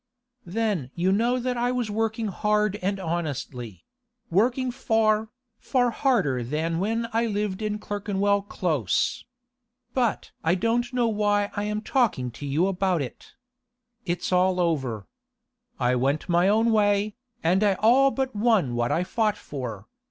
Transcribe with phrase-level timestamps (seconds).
[0.47, 7.07] 'Then you know that I was working hard and honestly—working far, far harder than when
[7.13, 9.23] I lived in Clerkenwell Close.
[9.93, 13.33] But I don't know why I am talking to you about it.
[14.03, 15.05] It's all over.
[15.79, 19.85] I went my own way, and I all but won what I fought for.